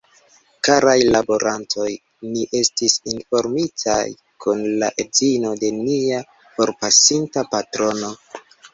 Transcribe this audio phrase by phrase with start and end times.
[0.67, 1.89] Karaj laborantoj,
[2.31, 4.01] ni estis informitaj
[4.47, 8.17] kun la edzino de nia forpasinta patrono